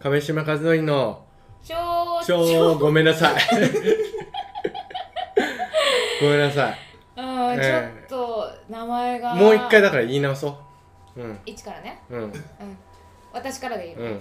[0.00, 1.24] 亀島和則の
[1.62, 3.34] ちょちょごめんなさい。
[6.20, 6.78] ごめんなさい。
[7.16, 9.34] あー、えちょっと名前が。
[9.34, 10.56] もう一回だから言い直そ
[11.16, 11.20] う。
[11.20, 11.40] うん。
[11.44, 12.00] 一からね。
[12.10, 12.22] うん。
[12.22, 12.32] うん。
[13.32, 14.20] 私からでいいの、うん。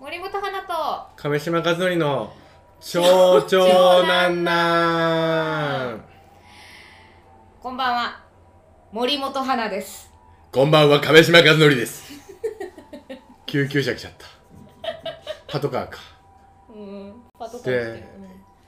[0.00, 1.06] 森本花と。
[1.16, 2.32] 亀島和則の
[2.80, 6.04] 超長なんなん。
[7.62, 8.20] こんばんは。
[8.90, 10.12] 森本花です。
[10.50, 12.12] こんばんは亀島和則です。
[13.46, 14.33] 救急車来ちゃった
[15.54, 16.00] パトカーか。
[16.68, 18.04] うんパトカで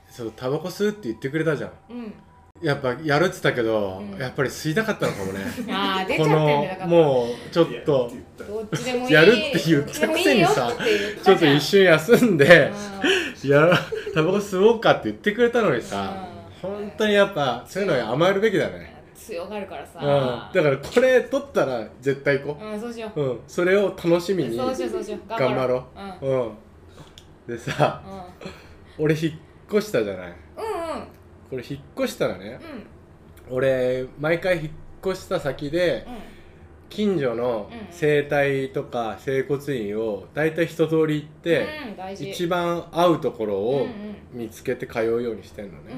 [0.09, 1.69] そうタバコ吸うって言ってくれたじゃん。
[1.69, 2.13] るうん、
[2.61, 4.17] やっぱやるっつったけど、うん。
[4.17, 5.41] やっぱり吸いたかったのかもね。
[5.67, 6.87] うん、ああ出ちゃってんこのだよだから。
[6.87, 9.13] もうちょっとどっちでもいい。
[9.13, 12.71] やるって言ったくせにさどっちでもいいよって言ちょっと一瞬休んで
[13.43, 13.49] うん。
[13.51, 13.79] やら
[14.13, 16.13] タバコ吸おうかって言ってくれたのにさ
[16.63, 16.69] うん。
[16.71, 18.95] 本当にやっぱそういうのに甘えるべきだね。
[19.27, 20.05] 強がるからさ、うん、
[20.53, 22.75] だからこれ取ったら絶対行こう。
[22.75, 25.29] んそうしよう、うん、それを楽しみにそうしようそうしよう。
[25.29, 25.83] 頑張ろ
[26.21, 26.51] う、う、うん、
[27.47, 28.03] でさ
[28.99, 29.33] うん俺引っ
[29.71, 30.27] 越したじゃない。
[30.27, 31.07] うんうん。
[31.49, 32.59] これ引っ越したらね。
[33.49, 34.71] うん俺毎回引っ
[35.05, 36.17] 越した先でうん
[36.89, 37.93] 近所のうん。
[37.93, 41.67] 整体とか整骨院を大体一通り行って、
[42.19, 44.15] 一番合うところうんをうん。
[44.33, 45.93] 見つけて通うようにしてんのね、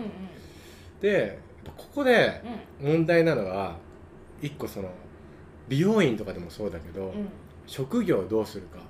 [1.01, 1.39] で
[1.77, 2.41] ここで
[2.81, 2.91] うん。
[2.91, 3.77] 問題なのは
[4.41, 4.89] 一個その
[5.67, 7.29] 美容院とかでもそうだけど、うん。
[7.67, 8.79] 職業どうするか。
[8.79, 8.81] あ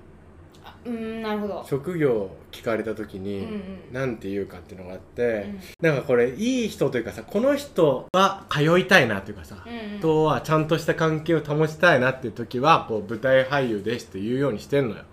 [0.85, 1.65] うんなるほど。
[1.69, 3.79] 職業聞かれた時うんにうん。
[3.91, 5.47] 何て言うかっていうのがあって、
[5.81, 5.87] うん。
[5.89, 9.99] なんかこれいい人というかさこの人は通いたいなというかさ、うんうん。
[9.99, 15.03] とはちゃんとした関係を保ちたいなっていう時はこう舞台俳優ですって言うようにしてんのよ。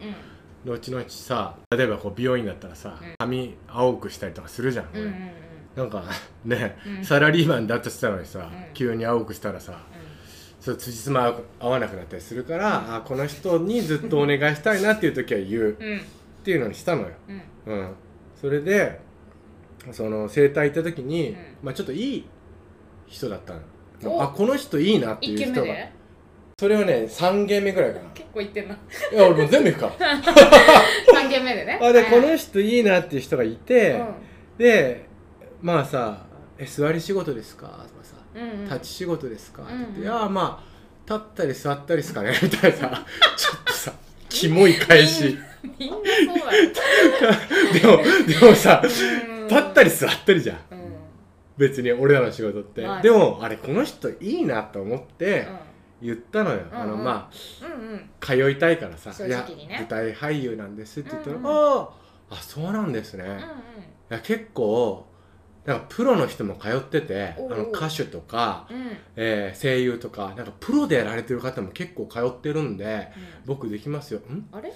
[0.66, 0.72] うん。
[0.72, 3.14] 後々さ例えばこう美容院だったらさ、うん。
[3.18, 5.30] 髪青くしたりとかするじゃん、うんうんうん。
[5.76, 6.04] なんか
[6.44, 7.04] ね、うん。
[7.04, 8.74] サラリーマンだとしたのにさ、うん。
[8.74, 9.80] 急に青くしたらさ
[10.66, 15.76] そう辻褄合わなくなったりするから、あこの人にずっとお願いしたいなっていう時は言う。
[15.78, 15.86] うん。
[15.92, 16.02] うんっ
[16.46, 17.08] ていうのにしたのよ、
[17.66, 17.72] うん。
[17.72, 17.94] うん、
[18.40, 19.00] それで
[19.90, 21.36] その整体行った時に、うん。
[21.62, 22.28] まあちょっといい
[23.06, 24.16] 人だったの。
[24.16, 24.22] お。
[24.22, 25.74] あこの人いいなってい一う人が。
[26.58, 28.10] それはね3軒目ぐらいかな。
[28.10, 29.92] 結構行ってんないや俺もう全部行くか
[31.12, 31.78] 三軒目でね。
[31.82, 32.28] あでこはい。
[32.30, 34.06] の人いいなっていう人がいて、うん。
[34.58, 35.06] で
[35.62, 36.26] まあさ
[36.58, 37.86] 「え座り仕事ですか?」
[38.36, 38.64] うんうん。
[38.64, 40.76] 立ち仕事ですか?」って言って「うんうんいやまあ
[41.08, 42.76] 立ったり座ったりですかね」 みたいな。
[42.78, 43.92] さちょっとさ
[44.28, 45.38] キモい返し。
[45.78, 46.04] みんなそう
[46.50, 46.64] だよ
[47.72, 49.48] でもでもさうん。
[49.48, 50.56] 立ったり座ったりじゃん。
[50.70, 50.92] うん。
[51.56, 55.48] 別に俺らの仕事って、まあねでもあれこの人いいなと思って
[56.02, 57.30] 言ったのよ、あのま
[57.62, 58.10] うんうん。
[58.20, 59.46] あ通いたいからさ「正いや
[59.78, 61.50] 舞台俳優なんです」って言ったら「うんうん。
[61.50, 61.88] あ
[62.30, 63.38] ああそうなんですね」うんうん。
[63.38, 63.42] い
[64.10, 65.06] や結構
[65.66, 68.76] なんかプロの人も通っててあの歌手とか、うん。
[68.76, 73.08] うんえー声優とかなんかプロでやられてる方も結構通ってるんで
[73.46, 74.20] 僕できますよ。
[74.20, 74.46] ん？
[74.52, 74.72] あれ？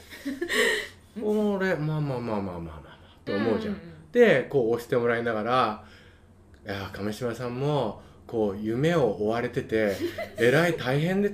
[1.22, 3.80] 俺まあまあまあまあまあまあまあと思うじゃん、んん
[4.12, 5.84] でこう押してもらいながら
[6.66, 9.96] 「いや亀島さんもこう夢を追われてて
[10.38, 11.32] えらい大変で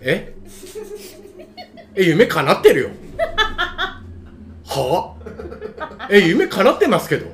[0.00, 0.34] え
[1.94, 2.88] え夢叶ってるよ
[4.66, 5.14] は
[5.78, 7.26] あえ夢叶ってますけど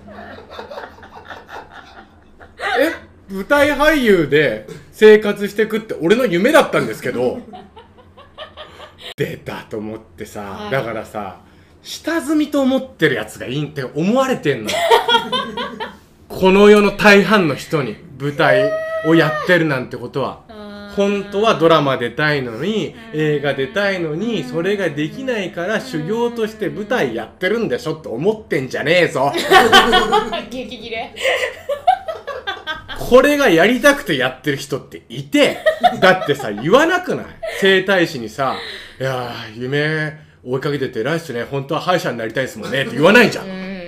[2.81, 2.93] え
[3.33, 7.41] 舞台俳優で生活してくって俺の夢だったんですけど
[9.17, 10.71] 出たと思ってさ、はい。
[10.71, 11.41] だからさ
[11.83, 14.71] 下積みと思ってるやつがいいって思われてんの。
[16.29, 18.71] この世の大半の人に舞台
[19.07, 20.41] をやってるなんてことは。
[20.95, 23.21] 本当はドラマ出たいのにうん。
[23.21, 29.33] 映画出たいのにそれができないから修行として舞台やってるんでしょって思ってんじゃねえぞ。
[30.51, 31.15] 激切れ
[33.09, 35.59] これがやりたくてやってる人っていて
[36.01, 37.27] だってさ言わなくない？
[37.61, 38.57] 整体師にさ
[39.01, 41.45] 「いやー夢追いかけてて偉いっすね。
[41.45, 43.47] 本当は歯医者になりたいですもんね」って言わないじゃん。
[43.47, 43.83] うん。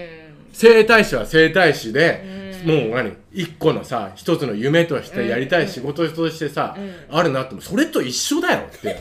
[0.52, 2.22] 整体師は整体師で、
[2.66, 2.70] うん。
[2.70, 3.12] もう何？
[3.32, 6.94] 一個のさ一つの夢としてやりたい仕事としてさ、うん。
[7.18, 8.96] あるなってもそれと一緒だよって。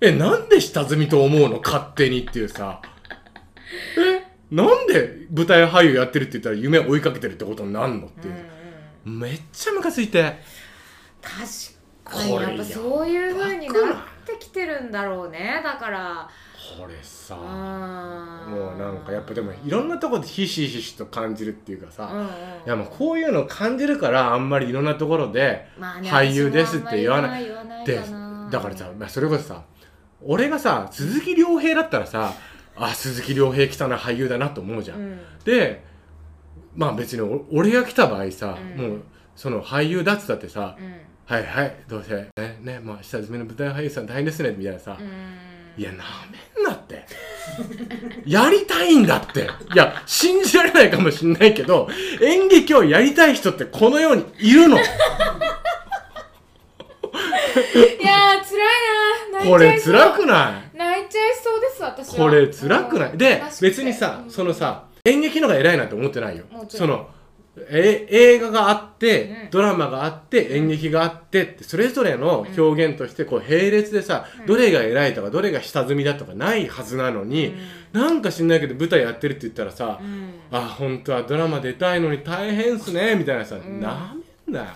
[0.00, 1.60] えなんで下積みと思うの？
[1.64, 2.80] 勝手にっていうさ。
[3.98, 8.34] えなんで舞台俳優やってるって言ったら夢追いかけてるってことになんのっていう
[9.04, 10.38] めっちゃムカついて。
[11.22, 11.40] 確
[12.04, 13.76] かにやっぱそういう風になっ
[14.26, 15.60] てきてるんだろうね。
[15.64, 16.28] だから。
[16.78, 22.26] これさもうなんかやっぱでもいろんなところでひしひしと感じるっていうかさ、うんうん。
[22.26, 22.28] い
[22.66, 27.44] やもうこういうのを感じるからあんまりいろんなところで俳優ですって言わない。
[27.84, 28.00] で
[28.50, 29.64] だからさ、まあ、それこそさ
[30.22, 32.32] 俺がさ鈴木亮平だったらさ
[32.76, 35.20] あ鈴木亮平来たな俳優だなと思うじゃん、うん。
[35.44, 35.84] で
[36.76, 38.88] まあ別にお俺が来た場合さ、うん。
[38.90, 39.02] もう
[39.36, 40.94] その俳優だっつったってさ、うん。
[41.24, 45.80] はいはいどうせねねまあ下積みの舞台俳優さん大変ですねみたいなさ、うん。
[45.80, 46.04] いやな
[46.56, 47.06] めんなって。
[48.26, 49.48] やりたいんだって。
[49.74, 51.88] いや、信じられないかもしんないけど、
[52.20, 54.76] 演劇をやりたい人ってこの世にいるの。
[54.78, 58.60] いやー辛い
[59.32, 59.38] な。
[59.38, 60.76] 泣いこれ辛くない？
[60.76, 62.26] 泣いちゃいそうです私は。
[62.28, 63.16] これ辛くない？
[63.18, 66.44] で別にさそのさ演劇のが偉いなんて思ってないよ。
[66.68, 67.08] その
[67.56, 69.50] え映画があって、うん。
[69.50, 77.54] ドラマがあって演劇があってってそれぞれの表現としてこう並列でさ、どれが偉いとかどれが下積みだとかないはずなのに、
[77.92, 80.34] なんか知んないけど舞台やってるって言ったらさ、うん。
[80.50, 83.80] あ本当はドラマ出たいのに大変っすねみたいなさ、ん。
[83.80, 84.14] な
[84.46, 84.66] めんなよ。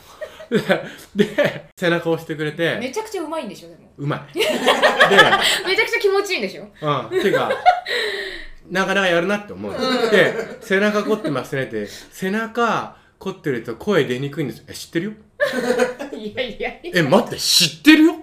[1.17, 3.91] でで背中押してくれてめちゃくちゃうまいんでしょでも。
[3.97, 4.35] うまい。
[4.39, 6.63] でめちゃくちゃ気持ちいいんでしょ。
[6.63, 7.51] うん、てか、
[8.71, 9.73] なかなかやるなって思う。
[10.11, 14.59] で、背中凝ってますねって、背中凝ってると声出にくいんです。
[14.59, 14.65] よ。
[14.69, 15.13] え、知ってるよ？
[16.17, 16.91] いやいやいや。
[16.95, 18.15] え、待って、知ってるよ？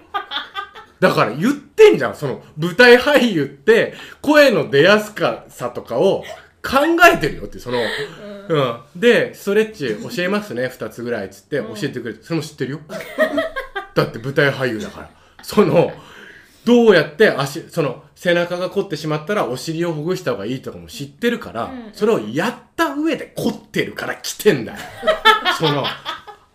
[0.99, 6.23] だから言ってんじゃん、その舞台俳優って、声の出やすかさとかを
[6.63, 6.79] 考
[7.13, 7.79] えてるよって、その、
[8.47, 8.79] うん。
[8.95, 12.79] で、ストレッチ教えますね、二つぐらいっつって教えてくれて、それも知ってるよ？
[13.95, 15.09] だって舞台俳優だから。
[15.43, 15.91] その、
[16.63, 21.89] どうやって足、その、背中が凝ってしまったらお尻をほぐした方がいいとかも知ってるから、うん。
[21.91, 24.77] それをやった上で凝ってるから来てんだよ。
[25.59, 25.83] その、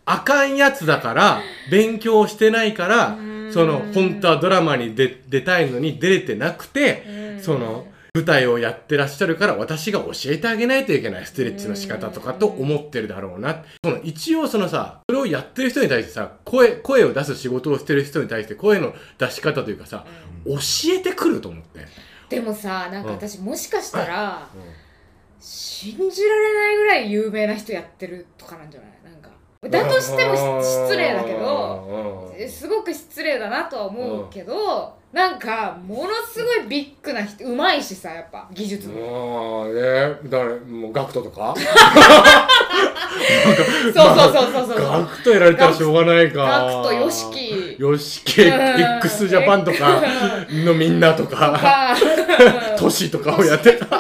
[0.07, 7.43] あかんやつだから、勉強してないからん、その、本当はドラマに出出たいのに出れてなくて、うん。
[7.43, 7.87] その、
[8.19, 13.65] 舞台をやってらっしゃるから私が教えてあげないといけないストレッチの仕方とかと思ってるだろうな。
[13.85, 20.05] その一応そのさ、それをやってる人に対してさ、声、声を出す仕事をしてる人に対して声の出し方というかさ、
[20.45, 20.57] 教
[20.95, 21.87] えてくると思って。
[22.29, 24.49] でもさなんかうん私もしかしたら
[25.41, 28.91] 信じられないぐらい有名な人やってるとかなんじゃない？
[29.05, 29.31] なんか。
[29.63, 38.95] だとしてもし失礼だけどどすごく失礼だなとは思うけどなんかものすごいビッグな人うまいしさやっぱ技術も。
[39.01, 39.81] もうね、
[40.25, 41.55] 誰、もうガクトとか？
[41.61, 41.63] そ
[43.91, 46.43] うそうそうそうそうガクトやられたらしょうがないか。
[46.43, 47.77] ガクトヨシキ。
[47.79, 50.03] ヨシキ、x ジャパンとか
[50.51, 51.97] のみんなとか、か。
[52.79, 53.87] トシとかをやってた。
[53.87, 53.91] そ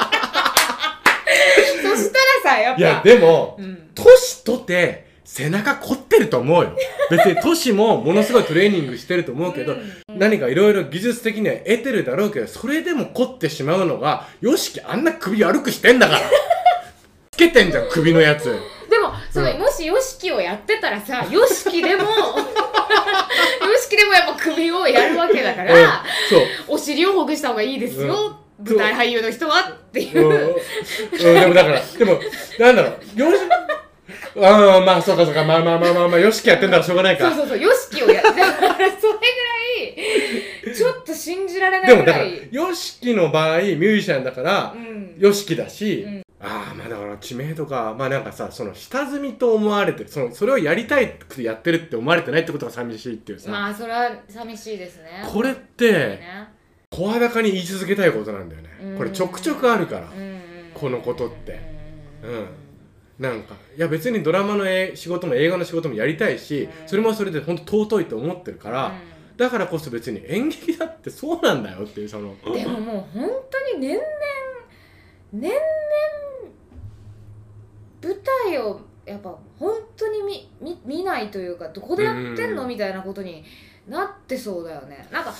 [1.96, 2.18] した
[2.50, 3.88] らさやっぱいや、でも、うん。
[3.94, 6.72] トシとて背中凝ってると思うよ。
[7.10, 16.20] 別にトシもものすごいトレーニングしてると思うけど、うん何かいろいろ技術的には得てるだろうけど、それでも凝ってしまうのが、ヨシキあんな首悪くしてんだから。
[17.30, 18.44] つけてんじゃん、首のやつ。
[18.90, 19.58] でもその、うん。
[19.60, 25.86] もし YOSHIKI をやってたらさ YOSHIKI でも YOSHIKI でもやっぱ首をやるわけだから、うん。
[26.28, 26.40] そう。
[26.68, 30.26] お尻をほぐした方がいいですよ、舞台俳優の人はっていう。
[30.26, 30.56] ん、う、
[31.12, 32.20] うん、でもだから、でも、
[32.58, 33.42] なんだろう、よし、
[34.40, 37.30] ああ、まあ、そうかそうか、まあまあまあまあ、まあ、よしきやってんだらしょうがないか。
[37.30, 38.92] そうそうそう YOSHIKI をやだからそれぐらい
[40.74, 45.14] ちょっと信じられなでもだからいぐらい、よしきの場合、ミュージシャンだからう、ん。
[45.18, 46.22] よしきだし、うん。
[46.40, 55.24] ああ、まあだから知名度が、まあなんかさ、その下積みと思われてる、その、それをやりたいくてやってるって思われてないってことが寂しいっていうさ、まあそれは寂しいですね。
[55.26, 56.48] これって、ね。
[56.90, 58.96] 声高に言い続けたいことなんだよね。
[58.96, 60.08] これちょくちょくあるから。
[60.74, 61.60] このことって。
[62.22, 62.30] うん。
[62.30, 62.46] うん。
[63.18, 66.88] なんかいや別にドラマのえ仕事も映画の仕事もやりたいし、うん。
[66.88, 68.94] それもそれで本当尊いと思ってるから、
[69.38, 72.52] だからこそ別に演劇だってそうなんだよっていうそのうん。
[72.52, 74.06] でももう本当に年々
[75.32, 75.58] 年々
[78.02, 82.64] 舞台をやっぱ本当に見見見ないというかどこでやってんの？
[82.64, 82.68] うん。
[82.68, 83.44] みたいなことに
[83.88, 85.08] なってそうだよね。
[85.12, 85.32] なんか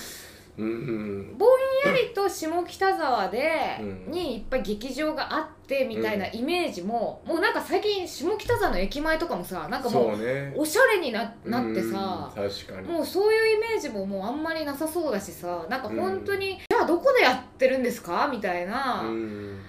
[0.59, 1.39] うん。
[1.39, 1.49] ぼん
[1.87, 4.11] やりと下北沢で、うん。
[4.11, 10.17] にいっぱい劇場があってみたいなイメージも、もうなんか最近下北沢の駅前とかもさなんかもそう
[10.57, 12.89] おしゃれにななってさうん確かに。
[12.89, 18.29] もうそういうイメージももうあんまりなさそうだしさなんか本当に、じゃあどこでやってるんですか？
[18.31, 19.61] みたいなうん。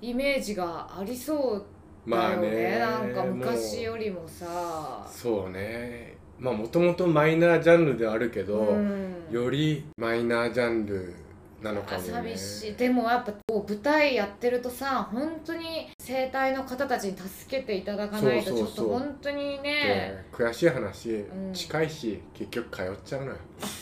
[0.00, 2.78] イメージがありそうだまあよね,、ね。
[2.78, 5.06] なんか昔よりもさ。
[5.10, 9.14] そうねまあもともとマイナージャンルではあるけど、うん。
[9.30, 11.14] よりマイナージャンル
[11.62, 12.08] なのかもね。
[12.08, 12.74] 寂しい。
[12.74, 20.24] でもやっぱこう舞台やってるとさ本当に生態の方たちに助けていただかないとちょっと本当にね。
[20.32, 21.52] で悔しい話、ん。
[21.52, 23.36] 近いし結局通っちゃうのよ。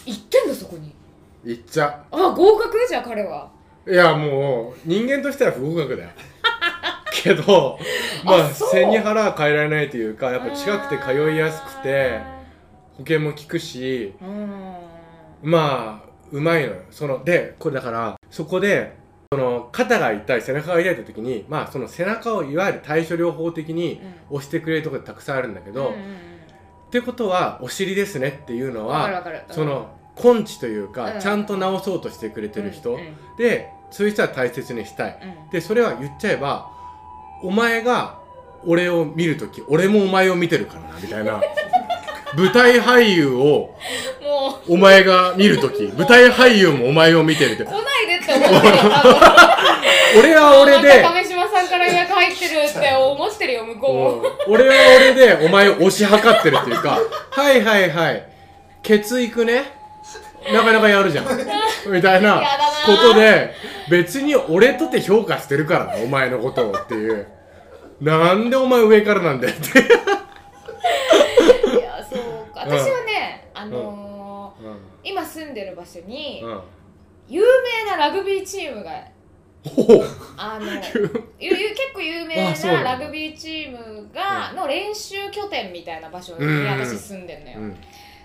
[0.07, 0.95] 行ってんだそこに？
[1.45, 3.51] 行っちゃあ合格じゃあ彼は。
[3.85, 6.11] ういやもう人間としては不合格だよ。
[7.13, 7.79] けど
[8.25, 12.21] まあ背に腹は変えられないというかやっぱ近くて通いやすくて
[12.97, 14.51] 保険も効くしうん。
[15.43, 16.83] まあうまいのよ。
[16.91, 18.97] そのでこれだからそこで
[19.33, 24.01] その肩が痛い背中が痛いって時にまあその背中をいわゆる対処療法的に
[24.31, 26.15] 押してくれるところたくさんあるんだけど、うんうんうん。
[26.15, 29.43] ってことはお尻ですねっていうのはわかるわかる。
[29.51, 31.21] その根治というか、うん。
[31.21, 35.21] ちゃんと治そうとしてくれてる人、うんうんでそういう人は大切にしたい。
[35.45, 35.51] うん。
[35.51, 36.69] でそれは言っちゃえば
[37.43, 38.19] お前が
[38.65, 41.41] 俺を見るとき俺もお前を見てるからなみたいな
[42.35, 43.77] 舞台俳優を
[44.23, 44.75] もう。
[44.75, 47.65] お前が見るとき舞台俳優もお前を見てるって。
[47.65, 49.15] 来ないでって思ってるよ多分。
[50.19, 54.11] 俺は俺でなんか亀島さんから予約入ってるって思ってるよ向こうも。
[54.47, 54.55] うん。
[54.55, 56.99] 俺は俺でお前を推し量ってるっていうか
[57.31, 58.29] はいはいはい。
[58.83, 59.73] 血育ね。
[60.53, 61.25] なかなかやるじゃん。
[61.27, 62.29] みたいな。
[62.29, 62.43] やだな。
[62.87, 63.53] ことで
[63.91, 67.29] 別に俺とて評価してるからなお前のことをっていう。
[68.01, 69.83] なんでお前上からなんだよって
[72.67, 74.79] 私はね、あのーうん。
[75.05, 76.61] 今住んでる場所にうん。
[77.29, 79.03] 有名なラグビーチームが
[80.37, 80.67] あの
[81.41, 82.93] ゆゆ結構有名あそうなんだ。
[82.93, 87.77] なラグビーチームがの練習拠点みたいな場所にうん私住んでるのよ、うん。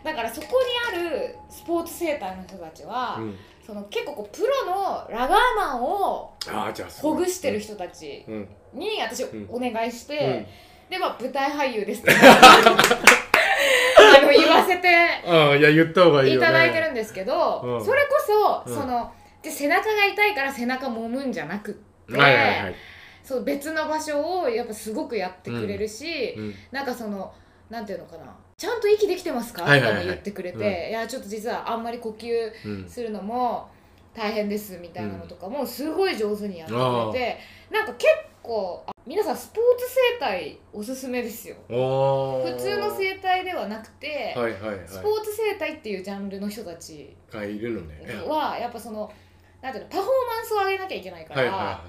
[0.03, 0.47] だからそこ
[0.93, 3.37] にあるスポーツセーターの人たちは、うん。
[3.65, 8.49] その結構こうプロのラガーマンをああじゃあほぐしてる人たちうん。
[8.73, 10.47] に私んお願いして、うん。
[10.91, 12.11] でまあ舞台俳優ですって
[14.35, 14.87] あの言わせて
[15.25, 17.85] ああいや言った方がいいいただいてるんですけど、うん。
[17.85, 18.81] それこそ、うん。
[18.81, 19.11] その
[19.41, 21.73] で背中が痛いから背中揉むんじゃなくっ
[22.13, 22.75] て、はいはいはい。
[23.23, 26.53] そう別の場所をやっぱすごくやってくれるし、うん。
[26.71, 27.33] なんかその
[27.69, 28.25] なんていうのかな
[28.57, 29.93] ちゃんと息できてますか、はいはいはい。
[29.93, 30.63] とかも言ってくれて、うん。
[30.63, 33.69] いやちょっと実はあんまり呼吸うんするのも
[34.13, 37.39] 大変ですみたいなのとかもすごい上手にやってくれて、
[37.71, 38.07] なんか結
[38.43, 41.55] 構あ皆さんスポーツ整体おすすめですよ。
[41.67, 44.79] 普通の整体ではなくて、はいはいはい。
[44.85, 48.05] スポーツ整体っていうジャンルの人たちがいるのね。
[48.27, 49.11] はやっぱその
[49.61, 51.83] なんていうのパフォーマンスを上げなきゃいけないから、はいは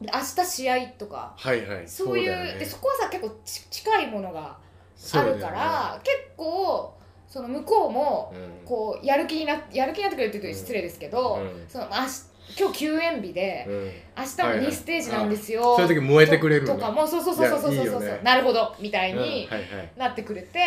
[0.00, 1.76] で明日試合とかいはいはい。
[1.76, 2.58] はいそういうね。
[2.58, 4.58] でそこはさ結構ち近いものが
[5.14, 6.94] あるから、結構
[7.26, 11.66] その向こうもそうだよねこうやる気になやる気になってくれるって言うと失礼ですけど、うん。
[11.68, 13.66] その明日今日休園日で、
[14.16, 14.66] 明日もはいはい。
[14.66, 17.86] 2ステージなんですよ、そういう時燃えてくれるとかもそうそうそうそうそうそう。
[17.86, 18.74] そう、なるほど。
[18.78, 19.64] みたいにはい
[19.96, 20.60] なってくれて、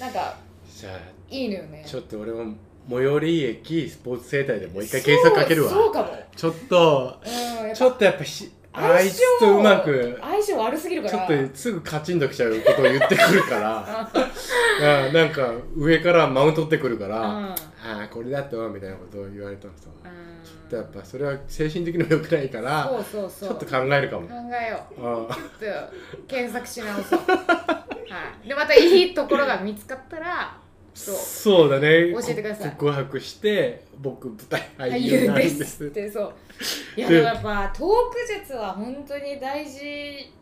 [0.00, 0.38] なんか
[1.30, 1.84] いいのよね。
[1.86, 2.54] ちょっと俺も
[2.88, 5.70] 最寄り駅スポーツ整体でもう一回検索かけるわ。
[5.70, 7.20] そうそうかも、ちょっと
[7.74, 14.10] ちょぱっとやっぱし相性あいつとうまく相性悪すぎるかちょらっとすぐカチンときちゃうことを言ってくるから。
[14.82, 17.44] あ なんか上からマウント取ってくるから、うん。
[17.44, 17.54] あ
[17.84, 20.44] あこれだとみたいなことを言われたのさ、うん。
[20.44, 23.48] ちょっとやっぱそれは精神的にも良くないからそうそうそう。
[23.50, 24.26] ちょっと考えるかも。
[24.26, 25.30] 考えよう。
[25.30, 25.88] あちょっ
[26.18, 27.20] と検索し直そう。
[27.20, 28.48] はい。
[28.48, 30.56] でまたいいところが見つかったら
[30.94, 31.68] そう。
[31.68, 32.12] だね。
[32.12, 32.70] 教えてください。
[32.72, 35.64] 告白して僕舞台俳俳優なんです。
[35.64, 36.34] すってそう。
[36.96, 40.32] いやででもやっぱトーク術は本当に大事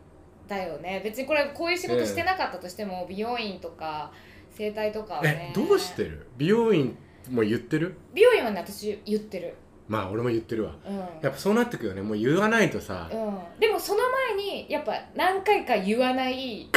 [0.47, 1.01] だよね。
[1.03, 4.11] 別にこれこういう仕事してなかったとしても、美容院とか
[4.51, 5.53] 整体とかはね。
[5.55, 6.27] えどうしてる？
[6.37, 6.95] 美容院
[7.31, 7.97] も言ってる？
[8.13, 9.55] 美容院はね私言ってる。
[9.87, 10.75] まあ俺も言ってるわ。
[10.87, 10.97] うん。
[10.97, 12.01] やっぱそうなってくよね。
[12.01, 13.09] もう言わないとさ。
[13.11, 14.01] うん、でもその
[14.35, 16.69] 前にやっぱ何回か言わない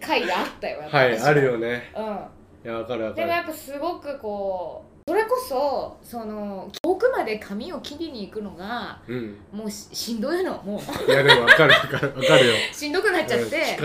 [0.00, 1.92] 回があったよはいあるよね。
[1.96, 2.18] うん
[2.64, 3.26] いやわかるわかる。
[3.26, 9.36] でもやっぱすごくこうそれこそその遠くまで髪を切りに行くのがうん。
[9.52, 11.10] もうししんどいのもう。
[11.10, 12.14] いやでもわかるわかる。
[12.14, 12.54] わかるよ。
[12.72, 13.78] しんどくなっちゃって、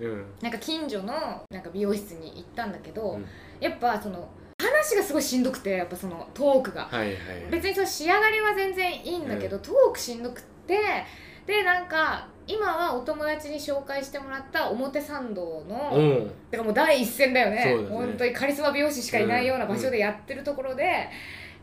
[0.00, 0.24] うんうん。
[0.40, 1.12] なんか近所の
[1.50, 3.26] なんか美容室に行ったんだけど、うん。
[3.60, 4.26] やっぱその
[4.58, 6.88] 話がすごいしんどくてやっぱそのトークが。
[6.90, 7.16] はいはい
[7.50, 10.80] 別にその仕上がりは全然いいんだけど、トークしんどくって
[11.46, 16.26] でなんか今はお友達に紹介してもらった表参道の、うん。
[16.26, 17.76] だからもう第一線だよね。
[17.76, 17.88] ね。
[17.88, 21.08] 本当にカリスマ美容師しかいないような場所でやってるところで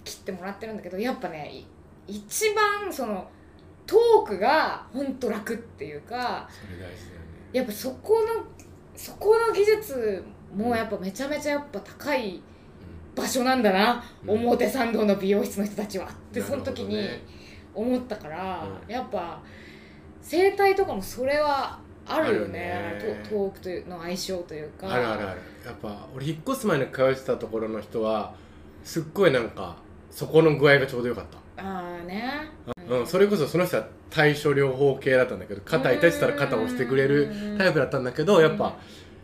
[0.03, 1.65] 切ってもらってるんだけどやっぱねい
[2.07, 3.29] 一番その
[3.85, 6.87] トークが本当楽っていうかね。
[7.51, 8.45] やっぱそこの
[8.95, 10.23] そこの技術
[10.55, 12.41] もやっぱめちゃめちゃやっぱ高い
[13.15, 14.29] 場所なんだな、うん。
[14.47, 16.05] 表参道の美容室の人たちは。
[16.05, 17.07] ってその時に
[17.73, 18.91] 思ったから、うん。
[18.91, 19.41] やっぱ
[20.21, 22.71] 整体とかもそれはあるよね。
[22.71, 23.23] あるね。
[23.23, 24.91] トトークというの相性というか。
[24.93, 25.41] あるあるある。
[25.65, 28.33] やっぱ俺引っ越す前に通ってたところの人は
[28.83, 29.77] すっごいなんか
[30.09, 31.63] そこの具合がちょうどよかった。
[31.63, 32.49] ああね。
[32.87, 38.77] うん、それこそその人は対処療法系だったんだけど肩痛いってたら肩を押してくれるタイプだったんだけどやっぱ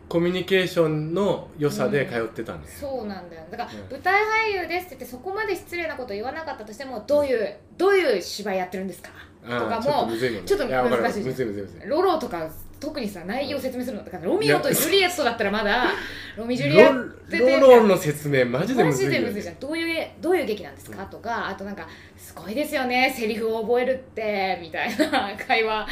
[0.08, 3.42] コミュニケーションの良さで通ってたんだよ、そうなんだよ。
[3.50, 3.78] だから、うん。
[3.90, 9.10] 舞台俳優ですって言ってそこまで失礼なこと言わなかったとしてもどういうどういう芝居やってるんですか？
[9.35, 12.48] あとかもーちょっと難しいロロとか
[12.78, 15.86] 特にさ内容説明するのだからロミオとジュリエットだったらまだ
[16.36, 25.86] ロミジュリエットロロロの説明マジでむマずいじゃんどういうどういう劇なんですか、とかあとなんかすごいですよねセリフを覚えるってみたいな 会話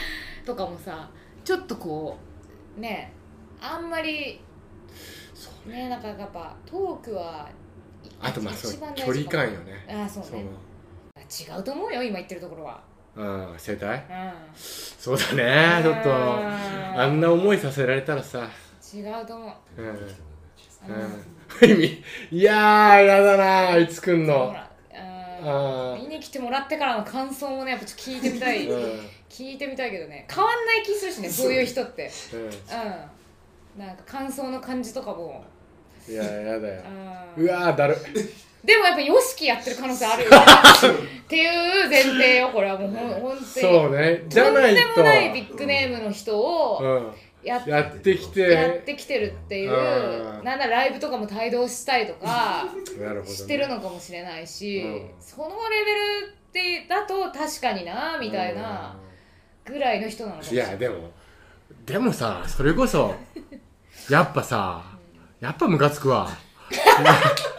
[0.45, 1.09] とかもさ
[1.45, 2.19] ちょっとこ
[2.77, 3.13] うね
[3.61, 4.41] あんまり
[5.35, 5.89] そうね。
[5.89, 7.49] なんかやっぱトークは
[8.21, 8.55] あとまあ
[8.95, 9.85] 距離感よね。
[9.89, 10.45] ああそうね。
[11.17, 12.83] 違うと思うよ今言ってるところは
[13.17, 13.99] うん世代？
[13.99, 14.03] う
[14.57, 16.17] そうだねちょっとうん
[17.01, 18.41] あんな思いさせられたらさ。
[18.41, 18.43] ん
[18.97, 19.47] 違うと思
[19.79, 19.83] う。
[19.83, 19.89] うん。
[19.89, 21.81] うん。
[22.31, 24.53] いやーやだなあいつくんほ
[25.43, 28.67] の見に来てもらってからの感想もねやっぱちょっと聞いてみたい。
[28.69, 29.01] うん。
[29.29, 30.27] 聞いてみたいけどね。
[30.33, 32.11] 変わんない気するしねそういう人って。
[32.33, 32.41] うん。
[32.41, 32.51] うん。
[33.87, 35.45] なんか感想の感じとかも。
[36.09, 36.83] いややだよ。
[37.37, 37.45] うん。
[37.45, 37.97] うわーだる
[38.65, 43.47] でもやっぱ YOSHIKI やってる可能性あるよ っていう前提よこれはもうほんほんとに。
[43.47, 44.25] そうね。
[44.29, 44.83] じゃないと。
[44.83, 47.13] とんでもないビッグネームの人をうん。
[47.43, 48.41] やっやってきて。
[48.41, 50.45] やってきてるっていううん。
[50.45, 52.67] なんならライブとかも帯同したりとか
[52.99, 53.37] なるほどね。
[53.37, 55.11] してるのかもしれないし、うん。
[55.21, 58.97] そのレベルってだと確かになみたいな
[59.65, 61.11] ぐらいの人なのかもいしれないやでも
[61.85, 63.15] でもさそれこそ
[64.09, 64.85] やっぱさ
[65.41, 66.29] やっぱムカつくわ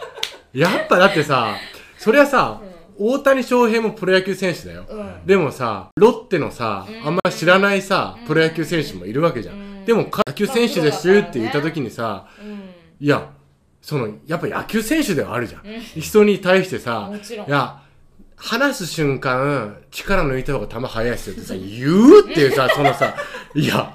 [0.56, 1.56] やっぱだってさ
[1.98, 2.60] そりゃさ、
[2.98, 5.26] 大谷翔平もプロ野球選手だよ、うん。
[5.26, 7.06] でもさロッテのさ、うん。
[7.06, 8.26] あんま知らないさ、うん。
[8.26, 9.84] プロ野球選手もいるわけじゃん、うん。
[9.84, 12.70] でも野球選手ですって言った時にさ、うん。
[13.00, 13.30] いや
[13.82, 15.80] そのやっぱ野球選手ではあるじゃん、うん。
[15.80, 17.82] 人に対してさいや
[18.36, 23.14] 話す瞬間力抜いた方が球速いっすよってさ 言うっていうさそのさ
[23.54, 23.94] いや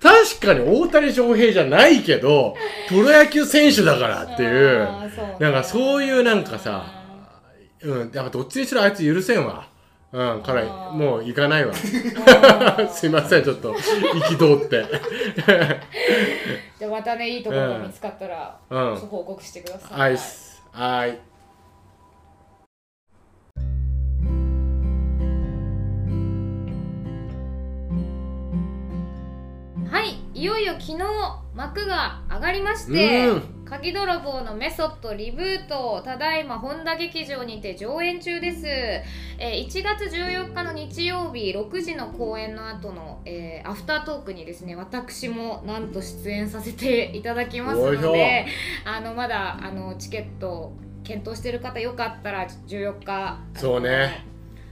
[0.00, 2.56] 確かに大谷翔平じゃないけど
[2.88, 4.88] プロ野球選手だからっていう。
[5.38, 6.84] なんかそういうなんかさ
[7.82, 9.68] うんやっぱどっちにしろあいつ許せんわ。
[10.12, 11.72] うんからもう行かないわ。
[12.90, 14.84] すいませんちょっと憤って。
[16.78, 18.96] じゃあまたねいいところが見つかったら、うん。
[18.96, 20.18] 報告してください。
[20.72, 21.29] はい
[29.90, 30.98] はい、いよいよ昨日
[31.52, 48.46] 幕が上がりましてうん、鍵泥棒のメソッドリブートただいま本田劇場にて上演中です、えー1月14日の日曜日6時の公演の後の、えーアフタートークにですね私もなんと出演させていただきますので
[48.84, 53.40] あのまだあのチケット検討してる方よかったら14日。
[53.56, 54.24] そうね。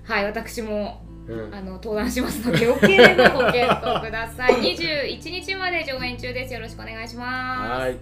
[0.04, 1.54] はい私もうん。
[1.54, 4.54] あの登壇しますので余計なご検討ください。
[4.74, 6.54] 21日まで上演中です。
[6.54, 7.80] よろしくお願いします。
[7.82, 7.96] はい。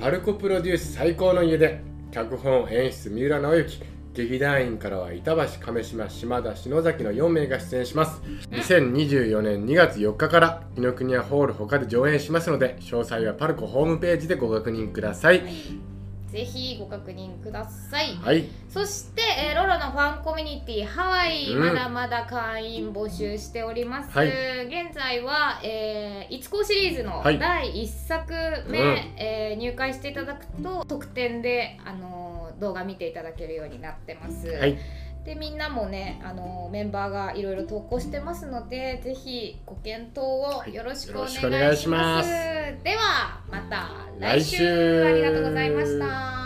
[0.00, 3.80] パルコプロデュース最高の家で脚本演出三浦直之
[4.14, 8.20] 劇団員からは板橋亀島島田篠崎の4名が出演します。
[8.50, 15.42] 2024年2月4日から紀ノ国屋ホール他で上演しますので詳細はパルコホームページでご確認ください
[16.32, 18.16] ぜひご確認ください。
[18.16, 18.46] はい。
[18.70, 21.60] そして、えーロロのファンコミュニティハワイ、うん。
[21.60, 24.28] まだまだ会員募集しております、はい。
[24.66, 27.38] 現在は、えー、いつこシリーズのはい。
[27.38, 28.32] 第1作
[28.66, 28.86] 目、うん。
[29.18, 34.78] えー入会していただくと特典で、あのー動画見ていただけるようになってます、はい
[35.24, 42.28] でみんなもねあのメンバーがいろいろ投稿してますのでぜひご検討をよろしくお願いします,、よろしくお願いします。
[42.82, 45.04] ではまた来週。
[45.04, 46.41] ありがとうございました